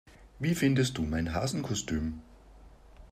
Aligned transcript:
Wie 0.39 0.55
findest 0.55 0.97
du 0.97 1.03
mein 1.03 1.31
Hasenkostüm? 1.35 2.23